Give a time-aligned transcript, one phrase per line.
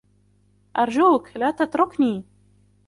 [0.77, 2.23] أرجوك، لا تتركني!